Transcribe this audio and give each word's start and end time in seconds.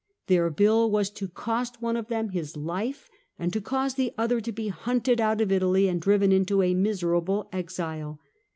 Their 0.25 0.49
bill 0.49 0.89
was 0.89 1.11
to 1.11 1.27
cost 1.27 1.79
one 1.79 1.95
of 1.95 2.07
them 2.07 2.29
his 2.29 2.57
life, 2.57 3.07
and 3.37 3.53
to 3.53 3.61
cause 3.61 3.93
the 3.93 4.15
other 4.17 4.41
to 4.41 4.51
be 4.51 4.69
hunted 4.69 5.21
out 5.21 5.41
of 5.41 5.51
Italy 5.51 5.87
and 5.87 6.01
driven 6.01 6.31
into 6.31 6.63
a 6.63 6.73
miserable 6.73 7.47
exile. 7.53 8.19